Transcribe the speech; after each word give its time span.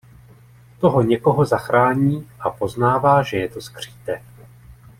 Toho 0.79 1.01
někoho 1.03 1.45
zachrání 1.45 2.29
a 2.39 2.49
poznává 2.49 3.21
že 3.23 3.37
je 3.37 3.49
to 3.49 3.61
skřítek. 3.61 4.23